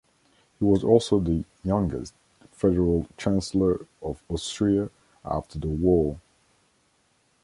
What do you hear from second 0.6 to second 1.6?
was also the